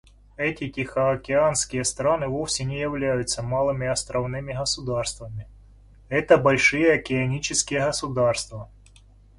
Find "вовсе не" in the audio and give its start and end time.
2.27-2.79